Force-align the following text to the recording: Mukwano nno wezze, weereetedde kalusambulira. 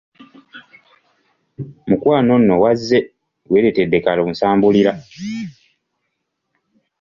Mukwano 1.87 2.33
nno 2.39 2.55
wezze, 2.63 2.99
weereetedde 3.51 3.97
kalusambulira. 4.05 4.93